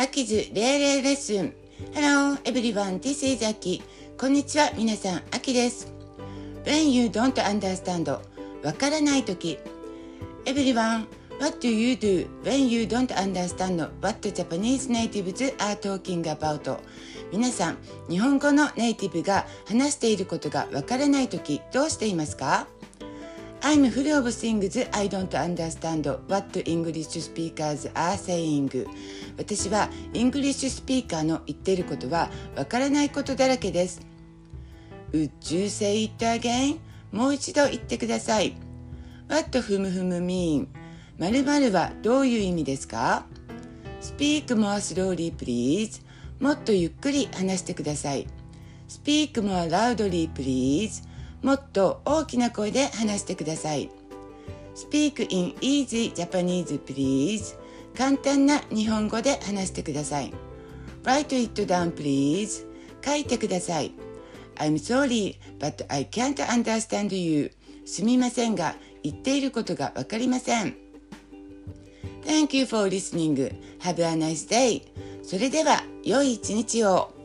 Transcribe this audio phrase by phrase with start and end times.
[0.00, 1.52] アキズレーレーレッスン
[1.92, 3.82] Hello everyone, this is アキ
[4.16, 5.92] こんにちは、皆さん、アキです
[6.64, 8.08] When you don't understand
[8.62, 9.58] わからないとき
[10.44, 11.06] Everyone,
[11.40, 16.78] what do you do when you don't understand what Japanese natives are talking about?
[17.32, 17.78] 皆さん、
[18.08, 22.68] 日本語のネイティブが話していることがわからないときどうしていますか
[23.60, 28.86] I'm full of things I don't understand what English speakers are saying.
[29.36, 34.00] 私は English speaker の言っていることはわからないことだらけです。
[35.12, 36.78] Would you say it again?
[37.10, 38.54] もう一度言ってください。
[39.28, 40.68] What ふむふむ mean?
[41.18, 43.26] 〇〇はどういう意味ですか
[44.00, 46.00] ?Speak more slowly please.
[46.38, 48.28] もっとゆっくり話してください。
[48.88, 51.07] Speak more loudly please.
[51.42, 53.90] もっと大きな声で話してください。
[54.74, 57.56] Speak in easy Japanese please.
[57.96, 60.32] 簡単な日本語で話してください。
[61.02, 62.66] Write it down please.
[63.04, 63.92] 書いてください。
[64.56, 67.52] I'm sorry, but I can't understand you.
[67.84, 70.76] すみませんが、言っていることがわかりません。
[72.24, 73.54] Thank you for listening.
[73.80, 74.82] Have a nice day.
[75.22, 77.17] それでは、良い一日を。